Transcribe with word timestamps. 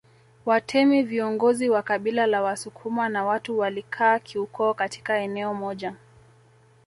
Watemi 0.45 1.03
viongozi 1.03 1.69
wa 1.69 1.81
kabila 1.83 2.27
la 2.27 2.41
Wasukuma 2.41 3.09
na 3.09 3.25
watu 3.25 3.57
walikaa 3.59 4.19
kiukoo 4.19 4.73
katika 4.73 5.17
eneo 5.17 5.53
moja 5.53 5.95